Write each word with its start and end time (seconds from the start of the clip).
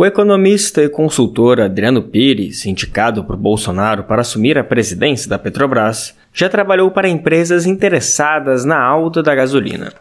O 0.00 0.06
economista 0.06 0.80
e 0.80 0.88
consultor 0.88 1.60
Adriano 1.60 2.00
Pires, 2.00 2.64
indicado 2.66 3.24
por 3.24 3.36
Bolsonaro 3.36 4.04
para 4.04 4.20
assumir 4.20 4.56
a 4.56 4.62
presidência 4.62 5.28
da 5.28 5.40
Petrobras, 5.40 6.16
já 6.32 6.48
trabalhou 6.48 6.88
para 6.92 7.08
empresas 7.08 7.66
interessadas 7.66 8.64
na 8.64 8.80
alta 8.80 9.24
da 9.24 9.34
gasolina. 9.34 9.92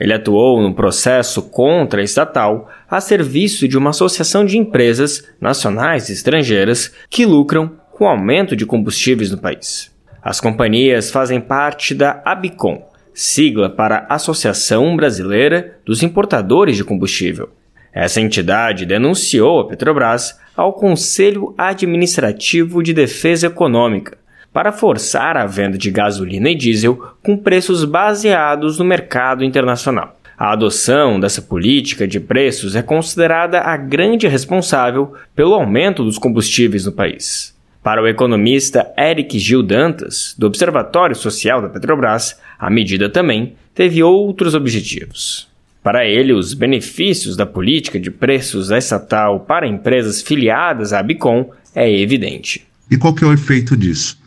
Ele 0.00 0.12
atuou 0.12 0.60
no 0.60 0.74
processo 0.74 1.42
contra 1.42 2.00
a 2.00 2.04
estatal 2.04 2.68
a 2.90 3.00
serviço 3.00 3.68
de 3.68 3.78
uma 3.78 3.90
associação 3.90 4.44
de 4.44 4.58
empresas 4.58 5.24
nacionais 5.40 6.08
e 6.08 6.12
estrangeiras 6.12 6.92
que 7.08 7.24
lucram 7.24 7.70
com 7.92 8.04
o 8.04 8.08
aumento 8.08 8.56
de 8.56 8.66
combustíveis 8.66 9.30
no 9.30 9.38
país. 9.38 9.92
As 10.20 10.40
companhias 10.40 11.08
fazem 11.08 11.40
parte 11.40 11.94
da 11.94 12.20
ABICOM, 12.24 12.82
sigla 13.14 13.70
para 13.70 14.06
Associação 14.08 14.96
Brasileira 14.96 15.78
dos 15.84 16.02
Importadores 16.02 16.76
de 16.76 16.82
Combustível. 16.82 17.48
Essa 17.96 18.20
entidade 18.20 18.84
denunciou 18.84 19.58
a 19.58 19.68
Petrobras 19.68 20.38
ao 20.54 20.74
Conselho 20.74 21.54
Administrativo 21.56 22.82
de 22.82 22.92
Defesa 22.92 23.46
Econômica 23.46 24.18
para 24.52 24.70
forçar 24.70 25.34
a 25.34 25.46
venda 25.46 25.78
de 25.78 25.90
gasolina 25.90 26.50
e 26.50 26.54
diesel 26.54 27.14
com 27.22 27.38
preços 27.38 27.86
baseados 27.86 28.78
no 28.78 28.84
mercado 28.84 29.42
internacional. 29.42 30.14
A 30.36 30.52
adoção 30.52 31.18
dessa 31.18 31.40
política 31.40 32.06
de 32.06 32.20
preços 32.20 32.76
é 32.76 32.82
considerada 32.82 33.62
a 33.62 33.78
grande 33.78 34.28
responsável 34.28 35.14
pelo 35.34 35.54
aumento 35.54 36.04
dos 36.04 36.18
combustíveis 36.18 36.84
no 36.84 36.92
país. 36.92 37.56
Para 37.82 38.02
o 38.02 38.06
economista 38.06 38.92
Eric 38.98 39.38
Gil 39.38 39.62
Dantas, 39.62 40.34
do 40.38 40.46
Observatório 40.46 41.16
Social 41.16 41.62
da 41.62 41.70
Petrobras, 41.70 42.38
a 42.58 42.68
medida 42.68 43.08
também 43.08 43.56
teve 43.74 44.02
outros 44.02 44.54
objetivos. 44.54 45.55
Para 45.86 46.04
ele, 46.04 46.32
os 46.32 46.52
benefícios 46.52 47.36
da 47.36 47.46
política 47.46 48.00
de 48.00 48.10
preços 48.10 48.72
estatal 48.72 49.38
para 49.38 49.68
empresas 49.68 50.20
filiadas 50.20 50.92
à 50.92 51.00
Bicom 51.00 51.48
é 51.76 52.00
evidente. 52.00 52.66
E 52.90 52.96
qual 52.96 53.14
que 53.14 53.22
é 53.22 53.26
o 53.28 53.32
efeito 53.32 53.76
disso? 53.76 54.18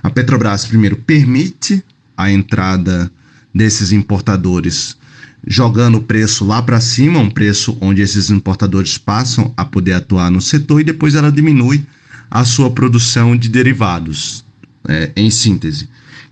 A 0.00 0.10
Petrobras, 0.10 0.64
primeiro, 0.64 0.94
permite 0.94 1.82
a 2.16 2.30
entrada 2.30 3.10
desses 3.52 3.90
importadores 3.90 4.96
jogando 5.44 5.98
o 5.98 6.02
preço 6.02 6.46
lá 6.46 6.62
para 6.62 6.80
cima, 6.80 7.18
um 7.18 7.30
preço 7.30 7.76
onde 7.80 8.00
esses 8.00 8.30
importadores 8.30 8.96
passam 8.96 9.52
a 9.56 9.64
poder 9.64 9.94
atuar 9.94 10.30
no 10.30 10.40
setor 10.40 10.82
e 10.82 10.84
depois 10.84 11.16
ela 11.16 11.32
diminui 11.32 11.84
a 12.30 12.44
sua 12.44 12.70
produção 12.70 13.36
de 13.36 13.48
derivados, 13.48 14.44
é, 14.88 15.10
em 15.16 15.32
síntese 15.32 15.88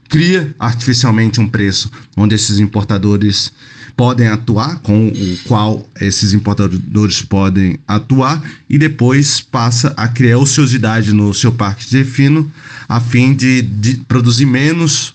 cria 0.08 0.54
artificialmente 0.58 1.40
um 1.40 1.48
preço 1.48 1.90
onde 2.16 2.34
esses 2.34 2.58
importadores 2.58 3.52
podem 3.96 4.28
atuar, 4.28 4.80
com 4.80 5.08
o 5.08 5.38
qual 5.48 5.88
esses 6.00 6.34
importadores 6.34 7.22
podem 7.22 7.78
atuar, 7.88 8.42
e 8.68 8.76
depois 8.76 9.40
passa 9.40 9.94
a 9.96 10.06
criar 10.06 10.38
ociosidade 10.38 11.12
no 11.12 11.32
seu 11.32 11.50
parque 11.50 11.88
de 11.88 11.98
refino, 11.98 12.50
a 12.88 13.00
fim 13.00 13.34
de, 13.34 13.62
de 13.62 13.96
produzir 14.04 14.44
menos 14.44 15.14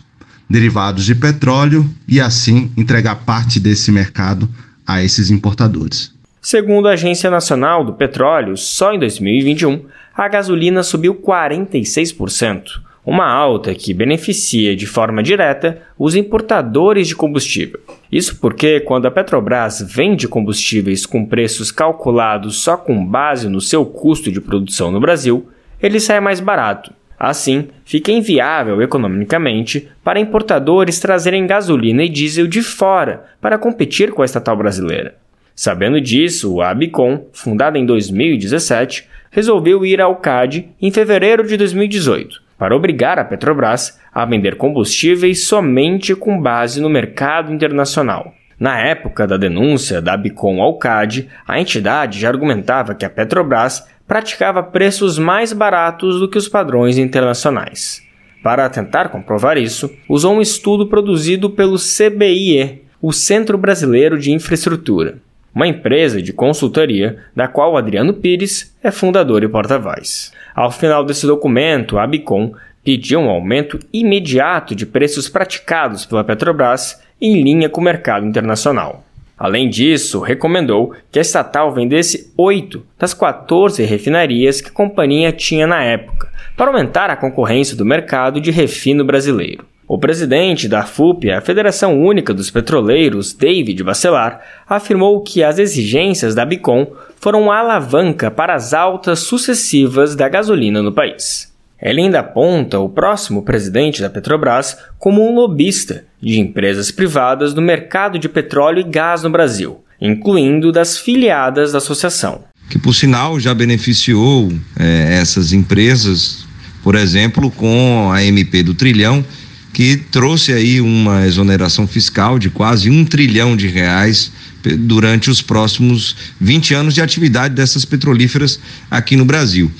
derivados 0.49 1.05
de 1.05 1.15
petróleo 1.15 1.89
e 2.07 2.19
assim 2.19 2.71
entregar 2.75 3.15
parte 3.15 3.59
desse 3.59 3.91
mercado 3.91 4.49
a 4.85 5.03
esses 5.03 5.29
importadores. 5.29 6.11
Segundo 6.41 6.87
a 6.87 6.93
Agência 6.93 7.29
Nacional 7.29 7.85
do 7.85 7.93
Petróleo, 7.93 8.57
só 8.57 8.91
em 8.93 8.99
2021 8.99 9.85
a 10.15 10.27
gasolina 10.27 10.81
subiu 10.81 11.15
46% 11.15 12.90
uma 13.05 13.25
alta 13.25 13.73
que 13.73 13.93
beneficia 13.93 14.75
de 14.75 14.85
forma 14.85 15.23
direta 15.23 15.81
os 15.97 16.15
importadores 16.15 17.07
de 17.07 17.15
combustível. 17.15 17.79
Isso 18.11 18.39
porque, 18.39 18.79
quando 18.81 19.07
a 19.07 19.11
Petrobras 19.11 19.81
vende 19.81 20.27
combustíveis 20.27 21.05
com 21.05 21.25
preços 21.25 21.71
calculados 21.71 22.57
só 22.57 22.77
com 22.77 23.03
base 23.05 23.49
no 23.49 23.59
seu 23.59 23.85
custo 23.85 24.31
de 24.31 24.39
produção 24.39 24.91
no 24.91 24.99
Brasil, 24.99 25.49
ele 25.81 25.99
sai 25.99 26.19
mais 26.19 26.39
barato. 26.39 26.93
Assim, 27.17 27.67
fica 27.85 28.11
inviável 28.11 28.81
economicamente 28.81 29.87
para 30.03 30.19
importadores 30.19 30.99
trazerem 30.99 31.45
gasolina 31.45 32.03
e 32.03 32.09
diesel 32.09 32.47
de 32.47 32.61
fora 32.61 33.25
para 33.39 33.57
competir 33.57 34.11
com 34.11 34.21
a 34.21 34.25
estatal 34.25 34.55
brasileira. 34.55 35.15
Sabendo 35.55 36.01
disso, 36.01 36.61
a 36.61 36.69
Abicom, 36.69 37.27
fundada 37.31 37.77
em 37.77 37.85
2017, 37.85 39.07
resolveu 39.29 39.85
ir 39.85 40.01
ao 40.01 40.15
CAD 40.15 40.69
em 40.81 40.91
fevereiro 40.91 41.47
de 41.47 41.57
2018 41.57 42.50
para 42.61 42.75
obrigar 42.75 43.17
a 43.17 43.25
Petrobras 43.25 43.99
a 44.13 44.23
vender 44.23 44.55
combustíveis 44.55 45.45
somente 45.45 46.13
com 46.13 46.39
base 46.39 46.79
no 46.79 46.91
mercado 46.91 47.51
internacional. 47.51 48.35
Na 48.59 48.79
época 48.79 49.25
da 49.25 49.35
denúncia 49.35 49.99
da 49.99 50.15
Bicom 50.15 50.61
ao 50.61 50.77
CAD, 50.77 51.27
a 51.47 51.59
entidade 51.59 52.19
já 52.19 52.29
argumentava 52.29 52.93
que 52.93 53.03
a 53.03 53.09
Petrobras 53.09 53.83
praticava 54.07 54.61
preços 54.61 55.17
mais 55.17 55.51
baratos 55.51 56.19
do 56.19 56.29
que 56.29 56.37
os 56.37 56.47
padrões 56.47 56.99
internacionais. 56.99 58.03
Para 58.43 58.69
tentar 58.69 59.09
comprovar 59.09 59.57
isso, 59.57 59.89
usou 60.07 60.35
um 60.35 60.39
estudo 60.39 60.85
produzido 60.85 61.49
pelo 61.49 61.77
CBIE, 61.77 62.83
o 63.01 63.11
Centro 63.11 63.57
Brasileiro 63.57 64.19
de 64.19 64.31
Infraestrutura, 64.31 65.17
uma 65.53 65.67
empresa 65.67 66.21
de 66.21 66.33
consultoria 66.33 67.17
da 67.35 67.47
qual 67.47 67.77
Adriano 67.77 68.13
Pires 68.13 68.75
é 68.83 68.89
fundador 68.91 69.43
e 69.43 69.47
porta-voz. 69.47 70.31
Ao 70.55 70.71
final 70.71 71.03
desse 71.03 71.27
documento, 71.27 71.97
a 71.97 72.07
Bicom 72.07 72.53
pediu 72.83 73.19
um 73.19 73.29
aumento 73.29 73.79
imediato 73.93 74.73
de 74.73 74.85
preços 74.85 75.29
praticados 75.29 76.05
pela 76.05 76.23
Petrobras 76.23 77.01
em 77.21 77.43
linha 77.43 77.69
com 77.69 77.79
o 77.79 77.83
mercado 77.83 78.25
internacional. 78.25 79.03
Além 79.37 79.69
disso, 79.69 80.19
recomendou 80.19 80.93
que 81.11 81.17
a 81.17 81.21
estatal 81.21 81.73
vendesse 81.73 82.31
oito 82.37 82.85
das 82.97 83.13
14 83.13 83.83
refinarias 83.83 84.61
que 84.61 84.69
a 84.69 84.73
companhia 84.73 85.31
tinha 85.31 85.65
na 85.65 85.83
época, 85.83 86.29
para 86.55 86.69
aumentar 86.69 87.09
a 87.09 87.15
concorrência 87.15 87.75
do 87.75 87.83
mercado 87.83 88.39
de 88.39 88.51
refino 88.51 89.03
brasileiro. 89.03 89.65
O 89.93 89.97
presidente 89.97 90.69
da 90.69 90.83
FUP, 90.83 91.29
a 91.29 91.41
Federação 91.41 92.01
Única 92.01 92.33
dos 92.33 92.49
Petroleiros, 92.49 93.33
David 93.33 93.83
Bacelar, 93.83 94.39
afirmou 94.65 95.19
que 95.19 95.43
as 95.43 95.59
exigências 95.59 96.33
da 96.33 96.45
Bicom 96.45 96.87
foram 97.19 97.41
uma 97.41 97.59
alavanca 97.59 98.31
para 98.31 98.55
as 98.55 98.73
altas 98.73 99.19
sucessivas 99.19 100.15
da 100.15 100.29
gasolina 100.29 100.81
no 100.81 100.93
país. 100.93 101.51
Ele 101.81 102.03
ainda 102.03 102.21
aponta 102.21 102.79
o 102.79 102.87
próximo 102.87 103.43
presidente 103.43 104.01
da 104.01 104.09
Petrobras 104.09 104.77
como 104.97 105.29
um 105.29 105.35
lobista 105.35 106.05
de 106.21 106.39
empresas 106.39 106.89
privadas 106.89 107.53
no 107.53 107.61
mercado 107.61 108.17
de 108.17 108.29
petróleo 108.29 108.79
e 108.79 108.89
gás 108.89 109.23
no 109.23 109.29
Brasil, 109.29 109.83
incluindo 109.99 110.71
das 110.71 110.97
filiadas 110.97 111.73
da 111.73 111.79
associação. 111.79 112.45
Que, 112.69 112.79
por 112.79 112.95
sinal, 112.95 113.37
já 113.41 113.53
beneficiou 113.53 114.53
é, 114.79 115.17
essas 115.19 115.51
empresas, 115.51 116.47
por 116.81 116.95
exemplo, 116.95 117.51
com 117.51 118.09
a 118.09 118.23
MP 118.23 118.63
do 118.63 118.73
Trilhão, 118.73 119.25
que 119.73 119.97
trouxe 119.97 120.51
aí 120.51 120.81
uma 120.81 121.25
exoneração 121.25 121.87
fiscal 121.87 122.37
de 122.37 122.49
quase 122.49 122.89
um 122.89 123.05
trilhão 123.05 123.55
de 123.55 123.67
reais 123.67 124.31
durante 124.79 125.29
os 125.29 125.41
próximos 125.41 126.15
20 126.39 126.73
anos 126.73 126.93
de 126.93 127.01
atividade 127.01 127.55
dessas 127.55 127.85
petrolíferas 127.85 128.59
aqui 128.89 129.15
no 129.15 129.25
Brasil. 129.25 129.71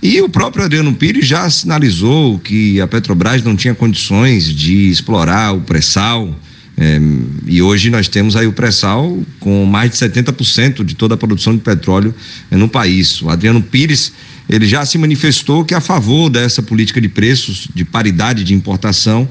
E 0.00 0.20
o 0.20 0.28
próprio 0.28 0.64
Adriano 0.64 0.94
Pires 0.94 1.26
já 1.26 1.48
sinalizou 1.50 2.38
que 2.38 2.80
a 2.80 2.86
Petrobras 2.86 3.42
não 3.42 3.56
tinha 3.56 3.74
condições 3.74 4.44
de 4.44 4.90
explorar 4.90 5.52
o 5.52 5.60
pré-sal. 5.60 6.32
É, 6.76 7.00
e 7.44 7.60
hoje 7.60 7.90
nós 7.90 8.06
temos 8.06 8.36
aí 8.36 8.46
o 8.46 8.52
pré-sal 8.52 9.18
com 9.40 9.64
mais 9.64 9.90
de 9.90 9.96
70% 9.96 10.84
de 10.84 10.94
toda 10.94 11.14
a 11.14 11.18
produção 11.18 11.52
de 11.52 11.60
petróleo 11.60 12.14
é, 12.48 12.56
no 12.56 12.68
país. 12.68 13.20
O 13.20 13.28
Adriano 13.28 13.60
Pires 13.60 14.12
ele 14.48 14.66
já 14.66 14.84
se 14.84 14.98
manifestou 14.98 15.64
que 15.64 15.74
é 15.74 15.76
a 15.76 15.80
favor 15.80 16.30
dessa 16.30 16.62
política 16.62 17.00
de 17.00 17.08
preços, 17.08 17.68
de 17.74 17.84
paridade 17.84 18.44
de 18.44 18.54
importação 18.54 19.28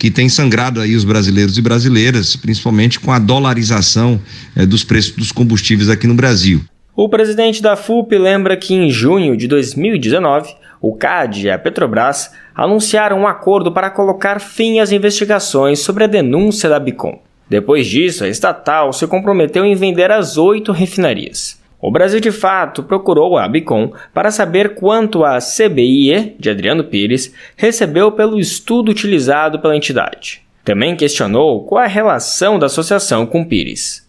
que 0.00 0.10
tem 0.10 0.30
sangrado 0.30 0.80
aí 0.80 0.96
os 0.96 1.04
brasileiros 1.04 1.58
e 1.58 1.62
brasileiras, 1.62 2.34
principalmente 2.34 2.98
com 2.98 3.12
a 3.12 3.18
dolarização 3.18 4.18
eh, 4.56 4.64
dos 4.64 4.82
preços 4.82 5.14
dos 5.14 5.30
combustíveis 5.30 5.90
aqui 5.90 6.06
no 6.06 6.14
Brasil. 6.14 6.62
O 6.96 7.06
presidente 7.06 7.60
da 7.60 7.76
FUP 7.76 8.16
lembra 8.16 8.56
que 8.56 8.72
em 8.74 8.90
junho 8.90 9.36
de 9.36 9.46
2019, 9.46 10.54
o 10.80 10.96
CAD 10.96 11.46
e 11.46 11.50
a 11.50 11.58
Petrobras 11.58 12.30
anunciaram 12.54 13.20
um 13.20 13.28
acordo 13.28 13.72
para 13.72 13.90
colocar 13.90 14.40
fim 14.40 14.80
às 14.80 14.90
investigações 14.90 15.80
sobre 15.80 16.04
a 16.04 16.06
denúncia 16.06 16.70
da 16.70 16.80
Bicom. 16.80 17.20
Depois 17.48 17.86
disso, 17.86 18.24
a 18.24 18.28
estatal 18.28 18.94
se 18.94 19.06
comprometeu 19.06 19.66
em 19.66 19.74
vender 19.74 20.10
as 20.10 20.38
oito 20.38 20.72
refinarias. 20.72 21.59
O 21.80 21.90
Brasil 21.90 22.20
de 22.20 22.30
fato 22.30 22.82
procurou 22.82 23.38
a 23.38 23.44
Abicom 23.44 23.92
para 24.12 24.30
saber 24.30 24.74
quanto 24.74 25.24
a 25.24 25.38
CBIE 25.38 26.36
de 26.38 26.50
Adriano 26.50 26.84
Pires 26.84 27.34
recebeu 27.56 28.12
pelo 28.12 28.38
estudo 28.38 28.90
utilizado 28.90 29.58
pela 29.60 29.74
entidade. 29.74 30.42
Também 30.62 30.94
questionou 30.94 31.64
qual 31.64 31.82
a 31.82 31.86
relação 31.86 32.58
da 32.58 32.66
associação 32.66 33.24
com 33.24 33.44
Pires. 33.44 34.06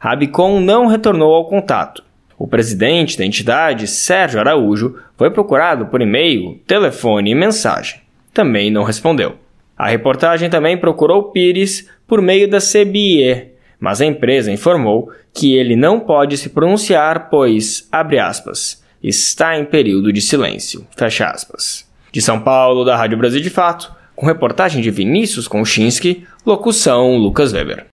A 0.00 0.12
Abicom 0.12 0.60
não 0.60 0.86
retornou 0.86 1.34
ao 1.34 1.46
contato. 1.46 2.02
O 2.38 2.48
presidente 2.48 3.18
da 3.18 3.26
entidade, 3.26 3.86
Sérgio 3.86 4.40
Araújo, 4.40 4.96
foi 5.14 5.30
procurado 5.30 5.86
por 5.86 6.00
e-mail, 6.00 6.58
telefone 6.66 7.32
e 7.32 7.34
mensagem. 7.34 8.00
Também 8.32 8.70
não 8.70 8.82
respondeu. 8.82 9.36
A 9.76 9.88
reportagem 9.88 10.48
também 10.48 10.78
procurou 10.78 11.24
Pires 11.24 11.86
por 12.06 12.22
meio 12.22 12.48
da 12.48 12.58
CBIE, 12.58 13.50
mas 13.80 14.00
a 14.00 14.06
empresa 14.06 14.52
informou 14.52 15.10
que 15.32 15.54
ele 15.54 15.74
não 15.74 15.98
pode 15.98 16.36
se 16.36 16.50
pronunciar, 16.50 17.30
pois, 17.30 17.88
abre 17.90 18.18
aspas, 18.18 18.84
está 19.02 19.58
em 19.58 19.64
período 19.64 20.12
de 20.12 20.20
silêncio, 20.20 20.86
fecha 20.96 21.26
aspas. 21.26 21.88
De 22.12 22.20
São 22.20 22.40
Paulo, 22.40 22.84
da 22.84 22.96
Rádio 22.96 23.16
Brasil 23.16 23.40
de 23.40 23.50
Fato, 23.50 23.92
com 24.14 24.26
reportagem 24.26 24.82
de 24.82 24.90
Vinícius 24.90 25.48
Konchinski, 25.48 26.26
locução 26.44 27.16
Lucas 27.16 27.52
Weber. 27.54 27.86